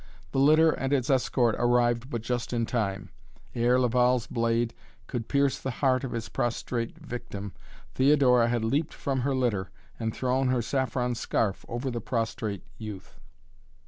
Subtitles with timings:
[0.31, 3.11] The litter and its escort arrived but just in time.
[3.53, 4.73] Ere Laval's blade
[5.05, 7.53] could pierce the heart of his prostrate victim,
[7.93, 9.69] Theodora had leaped from her litter
[9.99, 13.19] and thrown her saffron scarf over the prostrate youth.